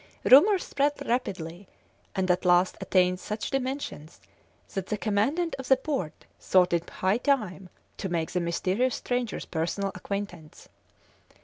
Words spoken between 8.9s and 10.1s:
stranger's personal